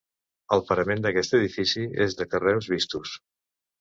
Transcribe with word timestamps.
El 0.55 0.63
parament 0.69 1.03
d’aquest 1.03 1.37
edifici 1.39 1.85
és 2.07 2.17
de 2.23 2.27
carreus 2.33 2.71
vistos. 2.77 3.15